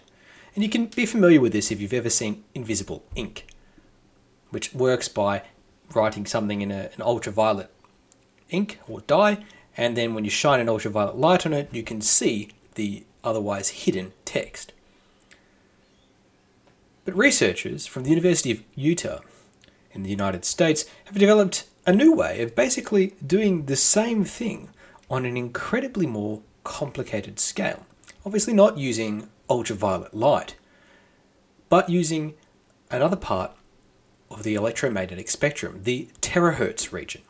And 0.54 0.64
you 0.64 0.70
can 0.70 0.86
be 0.86 1.04
familiar 1.04 1.42
with 1.42 1.52
this 1.52 1.70
if 1.70 1.82
you've 1.82 1.92
ever 1.92 2.08
seen 2.08 2.44
invisible 2.54 3.04
ink, 3.14 3.46
which 4.48 4.72
works 4.72 5.08
by 5.08 5.42
writing 5.94 6.24
something 6.24 6.62
in 6.62 6.70
a, 6.70 6.88
an 6.94 7.02
ultraviolet 7.02 7.70
ink 8.50 8.78
or 8.88 9.00
dye, 9.02 9.44
and 9.76 9.96
then 9.96 10.14
when 10.14 10.24
you 10.24 10.30
shine 10.30 10.60
an 10.60 10.68
ultraviolet 10.68 11.16
light 11.16 11.46
on 11.46 11.52
it, 11.52 11.68
you 11.72 11.82
can 11.82 12.00
see 12.00 12.50
the 12.74 13.04
otherwise 13.24 13.70
hidden 13.70 14.12
text. 14.24 14.72
But 17.04 17.16
researchers 17.16 17.86
from 17.86 18.04
the 18.04 18.10
University 18.10 18.50
of 18.50 18.62
Utah 18.74 19.20
in 19.92 20.02
the 20.02 20.10
United 20.10 20.44
States 20.44 20.84
have 21.06 21.18
developed 21.18 21.66
a 21.86 21.92
new 21.92 22.14
way 22.14 22.42
of 22.42 22.54
basically 22.54 23.14
doing 23.26 23.66
the 23.66 23.76
same 23.76 24.24
thing 24.24 24.68
on 25.08 25.24
an 25.24 25.36
incredibly 25.36 26.06
more 26.06 26.42
complicated 26.62 27.40
scale. 27.40 27.86
Obviously, 28.24 28.52
not 28.52 28.78
using 28.78 29.28
ultraviolet 29.48 30.14
light, 30.14 30.56
but 31.68 31.88
using 31.88 32.34
another 32.90 33.16
part 33.16 33.52
of 34.30 34.42
the 34.42 34.54
electromagnetic 34.54 35.28
spectrum, 35.28 35.80
the 35.82 36.08
terahertz 36.20 36.92
region. 36.92 37.22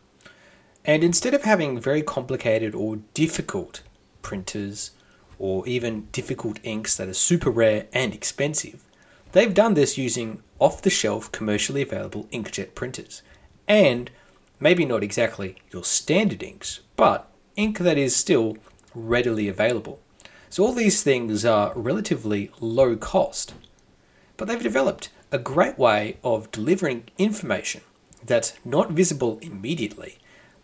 And 0.85 1.05
instead 1.05 1.35
of 1.35 1.43
having 1.43 1.81
very 1.81 2.03
complicated 2.03 2.75
or 2.75 2.97
difficult 3.15 3.83
printers 4.23 4.93
or 5.39 5.67
even 5.67 6.09
difficult 6.13 6.59
inks 6.63 6.97
that 6.97 7.09
are 7.09 7.15
super 7.15 7.51
rare 7.51 7.87
and 7.93 8.15
expensive, 8.15 8.85
they've 9.33 9.55
done 9.55 9.75
this 9.75 9.99
using 9.99 10.43
off 10.59 10.83
the 10.83 10.91
shelf 10.91 11.31
commercially 11.33 11.83
available 11.83 12.25
inkjet 12.33 12.75
printers. 12.75 13.23
And 13.69 14.11
maybe 14.59 14.85
not 14.85 15.03
exactly 15.03 15.57
your 15.73 15.85
standard 15.85 16.43
inks, 16.43 16.81
but 16.97 17.31
ink 17.57 17.79
that 17.79 17.99
is 17.99 18.15
still 18.17 18.57
readily 18.95 19.49
available. 19.49 20.01
So 20.49 20.65
all 20.65 20.73
these 20.73 21.03
things 21.03 21.45
are 21.45 21.73
relatively 21.77 22.51
low 22.61 22.97
cost, 22.97 23.55
but 24.37 24.49
they've 24.49 24.63
developed 24.63 25.11
a 25.31 25.39
great 25.39 25.79
way 25.79 26.17
of 26.25 26.51
delivering 26.51 27.05
information 27.19 27.83
that's 28.25 28.55
not 28.65 28.91
visible 28.91 29.39
immediately, 29.43 30.19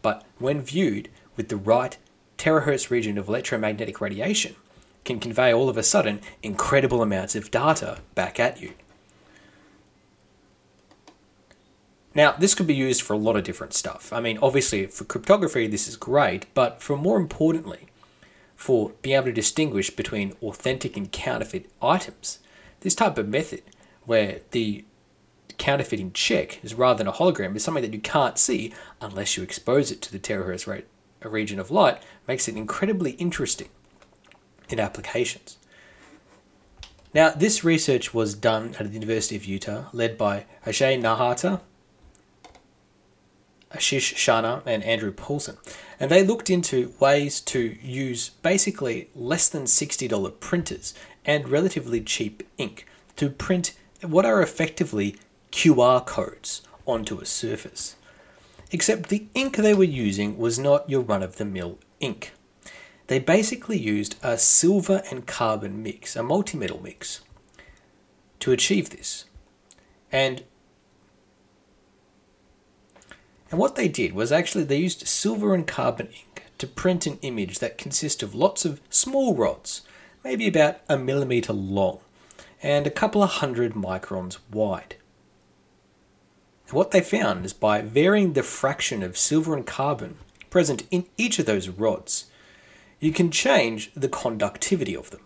but 0.07 0.23
when 0.39 0.63
viewed 0.63 1.09
with 1.35 1.49
the 1.49 1.57
right 1.57 1.99
terahertz 2.39 2.91
region 2.91 3.19
of 3.19 3.27
electromagnetic 3.27 4.01
radiation, 4.01 4.55
can 5.05 5.19
convey 5.19 5.53
all 5.53 5.69
of 5.69 5.77
a 5.77 5.83
sudden 5.83 6.21
incredible 6.45 7.03
amounts 7.03 7.35
of 7.35 7.51
data 7.51 7.99
back 8.15 8.39
at 8.39 8.63
you. 8.63 8.75
Now, 12.15 12.37
this 12.39 12.55
could 12.55 12.69
be 12.69 12.75
used 12.89 13.03
for 13.03 13.15
a 13.15 13.19
lot 13.19 13.35
of 13.35 13.43
different 13.43 13.75
stuff. 13.75 14.13
I 14.13 14.21
mean, 14.21 14.39
obviously, 14.41 14.87
for 14.87 15.03
cryptography, 15.03 15.67
this 15.67 15.89
is 15.89 15.97
great, 15.97 16.47
but 16.55 16.81
for 16.81 16.97
more 16.97 17.19
importantly, 17.19 17.89
for 18.55 18.93
being 19.03 19.17
able 19.17 19.27
to 19.27 19.33
distinguish 19.33 19.91
between 19.91 20.37
authentic 20.41 20.97
and 20.97 21.11
counterfeit 21.11 21.69
items, 21.83 22.39
this 22.83 22.95
type 22.95 23.19
of 23.19 23.29
method, 23.29 23.65
where 24.05 24.43
the 24.53 24.85
counterfeiting 25.59 26.13
check 26.13 26.63
is 26.65 26.75
rather 26.75 26.99
than 26.99 27.07
a 27.07 27.13
hologram, 27.13 27.57
is 27.57 27.65
something 27.65 27.83
that 27.83 27.95
you 27.95 28.01
can't 28.01 28.39
see 28.39 28.73
unless 29.01 29.37
you 29.37 29.43
expose 29.43 29.91
it 29.91 30.03
to 30.03 30.13
the 30.13 30.19
terahertz 30.19 30.67
rate, 30.67 30.87
a 31.23 31.29
region 31.29 31.59
of 31.59 31.71
light, 31.71 32.03
makes 32.27 32.49
it 32.49 32.57
incredibly 32.57 33.13
interesting 33.13 33.69
in 34.69 34.81
applications. 34.81 35.59
Now, 37.15 37.31
this 37.31 37.65
research 37.65 38.13
was 38.13 38.35
done 38.35 38.75
at 38.79 38.87
the 38.87 38.93
University 38.93 39.37
of 39.37 39.45
Utah, 39.45 39.87
led 39.93 40.19
by 40.19 40.45
Ajay 40.67 41.01
Nahata 41.01 41.61
Ashish 43.73 44.15
Sharma 44.15 44.63
and 44.65 44.83
Andrew 44.85 45.13
Paulson. 45.13 45.57
And 45.99 46.11
they 46.11 46.25
looked 46.25 46.51
into 46.51 46.95
ways 47.01 47.41
to 47.43 47.77
use 47.81 48.31
basically 48.43 49.09
less 49.15 49.49
than 49.49 49.65
$60 49.65 50.41
printers 50.41 50.95
and 51.25 51.49
relatively 51.49 52.01
cheap 52.01 52.43
ink 52.59 52.87
to 53.17 53.31
print 53.31 53.75
what 54.03 54.27
are 54.27 54.43
effectively 54.43 55.17
QR 55.53 56.05
codes 56.05 56.63
onto 56.87 57.19
a 57.19 57.27
surface. 57.27 57.97
Except 58.73 59.09
the 59.09 59.27
ink 59.35 59.57
they 59.57 59.75
were 59.75 59.85
using 59.85 60.39
was 60.39 60.59
not 60.59 60.89
your 60.91 61.03
run 61.03 61.23
of 61.23 61.37
the 61.37 61.45
mill 61.45 61.79
ink. 62.01 62.33
They 63.07 63.19
basically 63.19 63.79
used 63.79 64.17
a 64.23 64.37
silver 64.37 65.03
and 65.11 65.27
carbon 65.27 65.83
mix, 65.83 66.17
a 66.17 66.23
multi-metal 66.23 66.83
mix, 66.83 67.21
to 68.41 68.53
achieve 68.53 68.91
this. 68.91 69.27
And 70.11 70.45
and 73.49 73.61
what 73.61 73.77
they 73.77 73.87
did 73.87 74.13
was 74.13 74.33
actually 74.33 74.65
they 74.65 74.79
used 74.79 75.07
silver 75.07 75.55
and 75.55 75.67
carbon 75.67 76.09
ink 76.09 76.45
to 76.59 76.67
print 76.67 77.07
an 77.07 77.19
image 77.23 77.61
that 77.61 77.79
consists 77.79 78.23
of 78.23 78.35
lots 78.35 78.65
of 78.65 78.81
small 78.91 79.35
rods, 79.35 79.83
maybe 80.25 80.49
about 80.49 80.81
a 80.89 80.97
millimeter 80.97 81.53
long, 81.53 82.01
and 82.63 82.87
a 82.87 82.91
couple 82.91 83.23
of 83.23 83.31
hundred 83.31 83.75
microns 83.75 84.39
wide. 84.51 84.97
What 86.71 86.91
they 86.91 87.01
found 87.01 87.45
is 87.45 87.53
by 87.53 87.81
varying 87.81 88.33
the 88.33 88.43
fraction 88.43 89.03
of 89.03 89.17
silver 89.17 89.55
and 89.55 89.65
carbon 89.65 90.17
present 90.51 90.83
in 90.91 91.07
each 91.17 91.39
of 91.39 91.47
those 91.47 91.69
rods, 91.69 92.27
you 92.99 93.13
can 93.13 93.31
change 93.31 93.93
the 93.95 94.09
conductivity 94.09 94.97
of 94.97 95.11
them. 95.11 95.21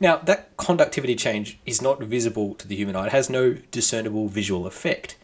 Now, 0.00 0.16
that 0.16 0.56
conductivity 0.56 1.14
change 1.14 1.58
is 1.64 1.80
not 1.82 2.00
visible 2.02 2.54
to 2.54 2.66
the 2.66 2.74
human 2.74 2.96
eye, 2.96 3.06
it 3.06 3.12
has 3.12 3.30
no 3.30 3.54
discernible 3.70 4.28
visual 4.28 4.66
effect. 4.66 5.16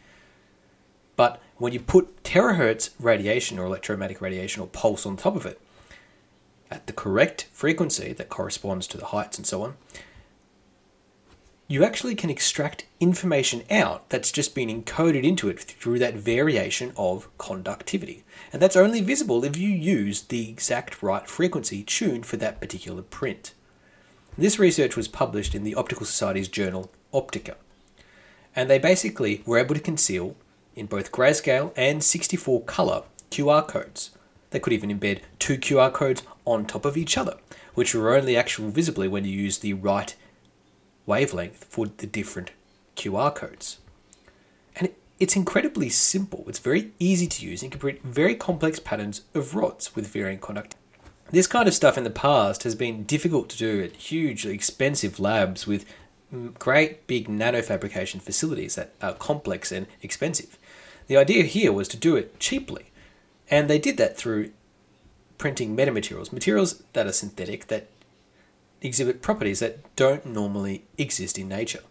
But 1.17 1.43
when 1.57 1.73
you 1.73 1.81
put 1.81 2.23
terahertz 2.23 2.91
radiation 3.01 3.59
or 3.59 3.65
electromagnetic 3.65 4.21
radiation 4.21 4.63
or 4.63 4.69
pulse 4.69 5.07
on 5.07 5.17
top 5.17 5.35
of 5.35 5.47
it 5.47 5.61
at 6.71 6.87
the 6.87 6.93
correct 6.93 7.49
frequency 7.53 8.13
that 8.13 8.29
corresponds 8.29 8.87
to 8.89 8.99
the 8.99 9.07
heights 9.07 9.39
and 9.39 9.47
so 9.47 9.63
on, 9.63 9.77
you 11.69 11.85
actually 11.85 12.15
can 12.15 12.31
extract 12.31 12.87
information 13.01 13.65
out 13.71 14.09
that's 14.09 14.31
just 14.31 14.55
been 14.55 14.69
encoded 14.69 15.25
into 15.25 15.49
it 15.49 15.61
through 15.61 15.99
that 15.99 16.15
variation 16.15 16.93
of 16.97 17.29
conductivity. 17.39 18.23
And 18.53 18.63
that's 18.63 18.77
only 18.77 19.01
visible 19.01 19.45
if 19.45 19.57
you 19.57 19.69
use 19.69 20.23
the 20.23 20.49
exact 20.49 21.03
right 21.03 21.29
frequency 21.29 21.83
tuned 21.83 22.25
for 22.25 22.37
that 22.37 22.61
particular 22.61 23.03
print. 23.03 23.53
This 24.39 24.59
research 24.59 24.97
was 24.97 25.09
published 25.09 25.55
in 25.55 25.65
the 25.65 25.75
Optical 25.75 26.07
Society's 26.07 26.49
journal 26.49 26.93
Optica. 27.13 27.57
And 28.55 28.71
they 28.71 28.79
basically 28.79 29.43
were 29.45 29.59
able 29.59 29.75
to 29.75 29.81
conceal 29.81 30.37
in 30.77 30.87
both 30.87 31.11
grayscale 31.11 31.73
and 31.77 32.05
64 32.05 32.63
color 32.63 33.03
QR 33.31 33.67
codes. 33.67 34.11
They 34.51 34.61
could 34.61 34.73
even 34.73 34.97
embed 34.97 35.21
two 35.41 35.59
QR 35.59 35.93
codes 35.93 36.23
on 36.45 36.65
top 36.65 36.85
of 36.85 36.97
each 36.97 37.19
other, 37.19 37.37
which 37.75 37.95
were 37.95 38.15
only 38.15 38.37
actually 38.37 38.71
visibly 38.71 39.09
when 39.09 39.25
you 39.25 39.33
use 39.33 39.59
the 39.59 39.73
right 39.73 40.15
wavelength 41.07 41.65
for 41.65 41.87
the 41.87 42.07
different 42.07 42.51
QR 42.97 43.35
codes. 43.35 43.79
And 44.75 44.91
it's 45.19 45.37
incredibly 45.37 45.89
simple. 45.89 46.45
It's 46.49 46.59
very 46.59 46.91
easy 46.99 47.27
to 47.27 47.47
use 47.47 47.63
and 47.63 47.71
can 47.71 47.81
print 47.81 48.03
very 48.03 48.35
complex 48.35 48.79
patterns 48.79 49.23
of 49.35 49.55
rods 49.55 49.95
with 49.95 50.07
varying 50.09 50.39
conductivity. 50.39 50.83
This 51.31 51.47
kind 51.47 51.67
of 51.67 51.75
stuff 51.75 51.99
in 51.99 52.05
the 52.05 52.11
past 52.11 52.63
has 52.63 52.75
been 52.75 53.05
difficult 53.05 53.49
to 53.51 53.57
do 53.57 53.83
at 53.83 53.97
hugely 53.97 54.55
expensive 54.55 55.19
labs 55.19 55.67
with 55.67 55.85
mm, 56.33 56.57
great 56.59 57.07
big 57.07 57.29
nanofabrication 57.29 58.23
facilities 58.23 58.77
that 58.77 58.93
are 59.03 59.15
complex 59.15 59.73
and 59.73 59.87
expensive. 60.03 60.57
The 61.09 61.17
idea 61.17 61.45
here 61.45 61.73
was 61.73 61.89
to 61.89 61.97
do 61.97 62.15
it 62.15 62.39
cheaply, 62.39 62.91
and 63.51 63.69
they 63.69 63.79
did 63.79 63.97
that 63.97 64.17
through 64.17 64.53
printing 65.39 65.77
metamaterials, 65.77 66.33
materials 66.33 66.83
that 66.93 67.07
are 67.07 67.13
synthetic 67.13 67.67
that 67.69 67.89
exhibit 68.83 69.23
properties 69.23 69.61
that 69.61 69.97
don't 69.97 70.27
normally 70.27 70.85
exist 70.99 71.39
in 71.39 71.49
nature. 71.49 71.83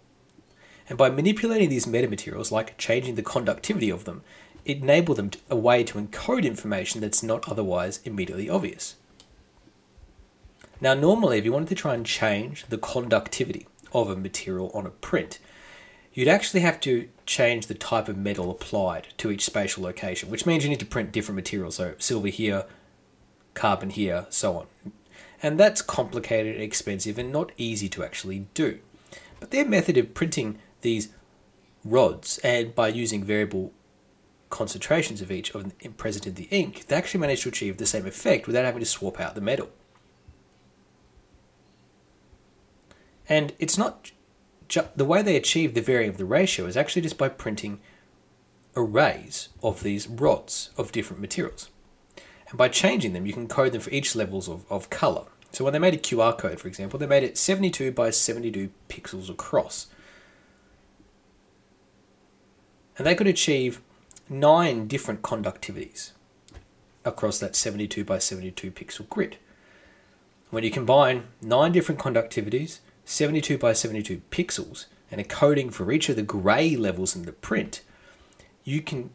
And 0.88 0.98
by 0.98 1.10
manipulating 1.10 1.70
these 1.70 1.86
metamaterials, 1.86 2.52
like 2.52 2.78
changing 2.78 3.16
the 3.16 3.24
conductivity 3.24 3.90
of 3.90 4.06
them, 4.06 4.22
it 4.66 4.78
enabled 4.78 5.18
them 5.18 5.30
to, 5.32 5.40
a 5.50 5.56
way 5.56 5.84
to 5.84 6.00
encode 6.00 6.44
information 6.44 7.02
that's 7.02 7.24
not 7.24 7.48
otherwise 7.50 8.00
immediately 8.04 8.50
obvious. 8.50 8.96
Now, 10.82 10.94
normally, 10.94 11.38
if 11.38 11.46
you 11.46 11.54
wanted 11.54 11.70
to 11.70 11.76
try 11.76 11.94
and 11.94 12.06
change 12.06 12.66
the 12.68 12.78
conductivity 12.78 13.66
of 13.94 14.10
a 14.10 14.16
material 14.16 14.72
on 14.74 14.86
a 14.86 14.90
print, 14.90 15.40
you'd 16.14 16.28
actually 16.28 16.62
have 16.62 16.80
to 16.82 17.08
change 17.26 17.68
the 17.68 17.74
type 17.74 18.08
of 18.08 18.18
metal 18.18 18.52
applied 18.52 19.08
to 19.18 19.32
each 19.32 19.46
spatial 19.46 19.84
location, 19.84 20.30
which 20.30 20.46
means 20.46 20.64
you 20.64 20.70
need 20.70 20.80
to 20.80 20.86
print 20.86 21.12
different 21.12 21.36
materials, 21.36 21.76
so 21.76 21.96
silver 21.98 22.28
here, 22.28 22.66
carbon 23.54 23.90
here, 23.90 24.26
so 24.30 24.58
on. 24.58 24.92
And 25.46 25.60
that's 25.60 25.84
complicated 25.84 26.60
expensive 26.60 27.20
and 27.20 27.32
not 27.32 27.52
easy 27.56 27.88
to 27.90 28.04
actually 28.04 28.48
do. 28.56 28.80
But 29.40 29.52
their 29.52 29.64
method 29.64 29.96
of 29.96 30.16
printing 30.16 30.58
these 30.82 31.10
rods 31.84 32.40
and 32.40 32.74
by 32.74 32.88
using 32.88 33.24
variable 33.24 33.72
concentrations 34.50 35.22
of 35.22 35.32
each 35.32 35.54
of 35.54 35.72
present 35.98 36.26
in 36.26 36.34
the 36.34 36.48
ink, 36.50 36.88
they 36.88 36.96
actually 36.96 37.20
managed 37.20 37.44
to 37.44 37.50
achieve 37.50 37.78
the 37.78 37.86
same 37.86 38.08
effect 38.08 38.48
without 38.48 38.66
having 38.66 38.80
to 38.80 38.88
swap 38.88 39.20
out 39.20 39.36
the 39.36 39.40
metal. 39.40 39.70
And 43.30 43.54
it's 43.60 43.78
not 43.78 44.14
ju- 44.68 44.90
the 44.96 45.06
way 45.06 45.22
they 45.22 45.36
achieve 45.36 45.76
the 45.76 45.82
varying 45.82 46.10
of 46.10 46.18
the 46.18 46.26
ratio 46.26 46.66
is 46.66 46.76
actually 46.76 47.04
just 47.04 47.20
by 47.20 47.30
printing 47.30 47.82
arrays 48.76 49.50
of 49.62 49.84
these 49.84 50.08
rods 50.08 50.72
of 50.76 50.92
different 50.92 51.22
materials. 51.22 51.70
And 52.50 52.58
by 52.58 52.68
changing 52.68 53.14
them, 53.14 53.28
you 53.28 53.34
can 53.34 53.48
code 53.48 53.74
them 53.74 53.82
for 53.82 53.92
each 53.92 54.16
levels 54.16 54.50
of, 54.50 54.66
of 54.72 54.90
color. 54.90 55.26
So 55.56 55.64
when 55.64 55.72
they 55.72 55.80
made 55.80 55.94
a 55.94 55.98
QR 55.98 56.38
code, 56.38 56.60
for 56.60 56.68
example, 56.68 57.00
they 57.00 57.08
made 57.08 57.24
it 57.24 57.38
72 57.38 57.94
by 57.94 58.10
72 58.10 58.72
pixels 58.90 59.30
across. 59.30 59.88
And 62.98 63.08
they 63.08 63.16
could 63.16 63.26
achieve 63.26 63.80
nine 64.28 64.86
different 64.86 65.22
conductivities 65.22 66.12
across 67.06 67.40
that 67.40 67.56
72 67.56 68.04
by 68.04 68.20
72 68.20 68.70
pixel 68.70 69.08
grid. 69.08 69.38
When 70.50 70.66
you 70.66 70.72
combine 70.72 71.28
nine 71.42 71.72
different 71.72 72.02
conductivities 72.02 72.80
72 73.06 73.58
by 73.58 73.72
72 73.72 74.24
pixels 74.32 74.88
and 75.10 75.22
a 75.22 75.24
coding 75.24 75.70
for 75.70 75.90
each 75.90 76.10
of 76.10 76.18
the 76.18 76.22
grey 76.22 76.76
levels 76.76 77.16
in 77.16 77.22
the 77.22 77.32
print, 77.32 77.80
you 78.66 78.82
can 78.82 79.12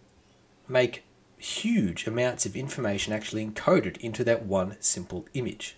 make 0.67 1.05
huge 1.37 2.07
amounts 2.07 2.47
of 2.47 2.57
information 2.57 3.13
actually 3.13 3.47
encoded 3.47 3.99
into 3.99 4.25
that 4.25 4.47
one 4.47 4.79
simple 4.81 5.27
image. 5.35 5.77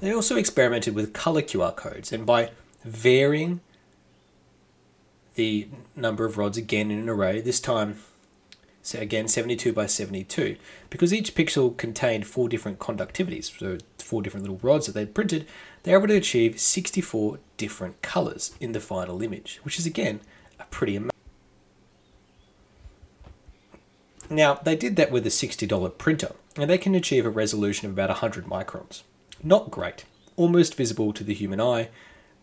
They 0.00 0.12
also 0.12 0.36
experimented 0.36 0.94
with 0.94 1.12
color 1.12 1.42
QR 1.42 1.74
codes, 1.74 2.12
and 2.12 2.24
by 2.24 2.50
varying 2.84 3.60
the 5.34 5.68
number 5.96 6.24
of 6.24 6.38
rods 6.38 6.56
again 6.56 6.90
in 6.90 6.98
an 6.98 7.08
array, 7.08 7.40
this 7.40 7.60
time 7.60 7.98
so 8.88 8.98
again 9.00 9.28
72 9.28 9.72
by 9.72 9.84
72 9.84 10.56
because 10.88 11.12
each 11.12 11.34
pixel 11.34 11.76
contained 11.76 12.26
four 12.26 12.48
different 12.48 12.78
conductivities 12.78 13.56
so 13.58 13.76
four 13.98 14.22
different 14.22 14.44
little 14.44 14.60
rods 14.62 14.86
that 14.86 14.92
they'd 14.92 15.14
printed 15.14 15.46
they 15.82 15.92
were 15.92 15.98
able 15.98 16.08
to 16.08 16.16
achieve 16.16 16.58
64 16.58 17.38
different 17.58 18.00
colors 18.00 18.56
in 18.60 18.72
the 18.72 18.80
final 18.80 19.20
image 19.22 19.60
which 19.62 19.78
is 19.78 19.84
again 19.84 20.20
a 20.58 20.64
pretty 20.66 20.96
amazing 20.96 21.10
now 24.30 24.54
they 24.54 24.74
did 24.74 24.96
that 24.96 25.10
with 25.10 25.26
a 25.26 25.30
$60 25.30 25.98
printer 25.98 26.32
and 26.56 26.70
they 26.70 26.78
can 26.78 26.94
achieve 26.94 27.26
a 27.26 27.30
resolution 27.30 27.86
of 27.86 27.92
about 27.92 28.08
100 28.08 28.46
microns 28.46 29.02
not 29.42 29.70
great 29.70 30.04
almost 30.36 30.74
visible 30.74 31.12
to 31.12 31.24
the 31.24 31.34
human 31.34 31.60
eye 31.60 31.88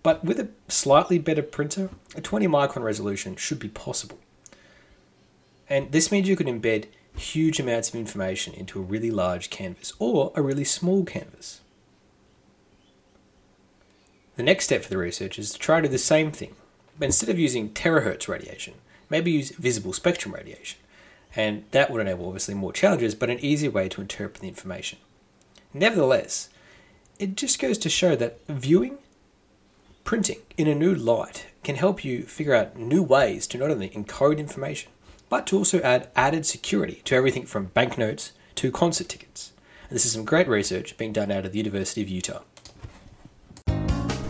but 0.04 0.24
with 0.24 0.40
a 0.40 0.50
slightly 0.68 1.18
better 1.18 1.42
printer 1.42 1.90
a 2.16 2.22
20 2.22 2.48
micron 2.48 2.84
resolution 2.84 3.36
should 3.36 3.60
be 3.60 3.70
possible 3.70 4.20
and 5.70 5.92
this 5.92 6.12
means 6.12 6.28
you 6.28 6.36
can 6.36 6.48
embed 6.48 6.86
huge 7.18 7.60
amounts 7.60 7.90
of 7.90 7.96
information 7.96 8.54
into 8.54 8.80
a 8.80 8.84
really 8.84 9.12
large 9.12 9.50
canvas 9.50 9.94
or 10.00 10.32
a 10.36 10.42
really 10.42 10.64
small 10.64 11.04
canvas. 11.06 11.62
The 14.36 14.44
next 14.44 14.66
step 14.66 14.84
for 14.84 14.90
the 14.90 14.98
research 14.98 15.40
is 15.40 15.54
to 15.54 15.60
try 15.60 15.82
to 15.82 15.88
do 15.88 15.92
the 15.92 15.98
same 15.98 16.32
thing, 16.32 16.56
but 17.00 17.06
instead 17.06 17.30
of 17.30 17.40
using 17.40 17.70
terahertz 17.70 18.28
radiation, 18.28 18.76
maybe 19.10 19.32
use 19.32 19.52
visible 19.52 19.94
spectrum 19.94 20.34
radiation. 20.34 20.80
And 21.36 21.66
that 21.72 21.90
would 21.90 22.02
enable 22.02 22.28
obviously 22.28 22.54
more 22.54 22.74
challenges, 22.74 23.16
but 23.16 23.30
an 23.30 23.40
easier 23.40 23.72
way 23.72 23.90
to 23.90 24.02
interpret 24.02 24.42
the 24.42 24.48
information. 24.48 25.00
Nevertheless, 25.74 26.50
it 27.20 27.36
just 27.36 27.60
goes 27.60 27.78
to 27.80 27.90
show 27.90 28.16
that 28.16 28.40
viewing 28.48 28.98
printing 30.04 30.40
in 30.58 30.68
a 30.68 30.76
new 30.76 30.94
light 30.94 31.48
can 31.64 31.76
help 31.76 32.06
you 32.06 32.24
figure 32.24 32.54
out 32.54 32.78
new 32.78 33.02
ways 33.02 33.48
to 33.48 33.58
not 33.58 33.72
only 33.72 33.90
encode 33.90 34.38
information, 34.38 34.92
but 35.30 35.48
to 35.48 35.58
also 35.58 35.82
add 35.82 36.10
added 36.16 36.46
security 36.46 37.02
to 37.06 37.16
everything 37.16 37.46
from 37.46 37.66
banknotes 37.66 38.32
to 38.56 38.72
concert 38.72 39.10
tickets. 39.10 39.52
And 39.90 39.96
this 39.96 40.06
is 40.06 40.12
some 40.12 40.26
great 40.26 40.48
research 40.48 40.98
being 40.98 41.14
done 41.14 41.32
out 41.32 41.46
of 41.46 41.52
the 41.52 41.58
University 41.58 42.02
of 42.02 42.10
Utah. 42.10 42.42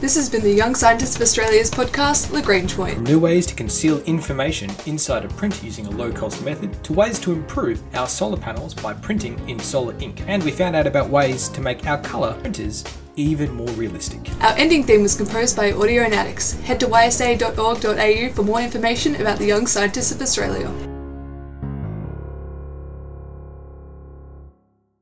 This 0.01 0.15
has 0.17 0.29
been 0.29 0.41
the 0.41 0.51
Young 0.51 0.75
Scientists 0.75 1.15
of 1.15 1.21
Australia's 1.21 1.71
podcast, 1.71 2.31
Lagrange 2.31 2.75
Point. 2.75 2.95
From 2.95 3.05
new 3.05 3.17
ways 3.17 3.45
to 3.45 3.55
conceal 3.55 4.01
information 4.01 4.69
inside 4.85 5.23
a 5.23 5.29
print 5.29 5.63
using 5.63 5.87
a 5.87 5.89
low 5.89 6.11
cost 6.11 6.43
method, 6.43 6.83
to 6.83 6.91
ways 6.91 7.17
to 7.19 7.31
improve 7.31 7.81
our 7.95 8.07
solar 8.07 8.37
panels 8.37 8.73
by 8.73 8.93
printing 8.93 9.39
in 9.49 9.57
solar 9.57 9.97
ink. 9.99 10.21
And 10.27 10.43
we 10.43 10.51
found 10.51 10.75
out 10.75 10.85
about 10.85 11.09
ways 11.09 11.47
to 11.47 11.61
make 11.61 11.87
our 11.87 12.01
colour 12.01 12.33
printers 12.41 12.83
even 13.15 13.53
more 13.53 13.69
realistic. 13.69 14.29
Our 14.41 14.55
ending 14.57 14.83
theme 14.83 15.01
was 15.01 15.15
composed 15.15 15.55
by 15.55 15.71
Audionautics. 15.71 16.59
Head 16.63 16.81
to 16.81 16.87
ysa.org.au 16.87 18.33
for 18.33 18.43
more 18.43 18.59
information 18.59 19.15
about 19.15 19.39
the 19.39 19.45
Young 19.45 19.65
Scientists 19.65 20.11
of 20.11 20.21
Australia. 20.21 20.69